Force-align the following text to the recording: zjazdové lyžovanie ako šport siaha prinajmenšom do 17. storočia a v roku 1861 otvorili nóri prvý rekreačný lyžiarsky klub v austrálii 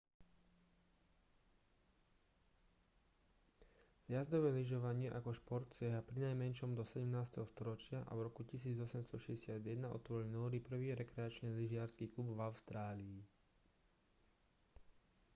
zjazdové 4.07 4.49
lyžovanie 4.57 5.07
ako 5.17 5.29
šport 5.39 5.67
siaha 5.77 6.01
prinajmenšom 6.09 6.71
do 6.75 6.81
17. 6.93 7.05
storočia 7.53 7.99
a 8.09 8.17
v 8.17 8.21
roku 8.27 8.41
1861 8.51 9.61
otvorili 9.97 10.29
nóri 10.37 10.57
prvý 10.67 10.87
rekreačný 11.01 11.49
lyžiarsky 11.59 12.05
klub 12.13 12.27
v 12.33 12.41
austrálii 12.49 13.19